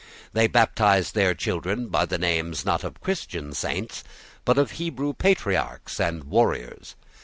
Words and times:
They 0.33 0.47
baptized 0.47 1.13
their 1.13 1.35
children 1.35 1.85
by 1.87 2.07
the 2.07 2.17
names, 2.17 2.65
not 2.65 2.83
of 2.83 2.99
Christian 3.01 3.53
saints, 3.53 4.03
but 4.45 4.57
of 4.57 4.71
Hebrew 4.71 5.13
patriarchs 5.13 5.99
and 5.99 6.23
warriors. 6.23 6.95